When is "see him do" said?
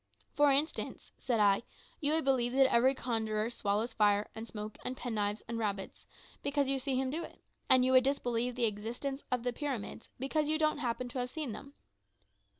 6.79-7.23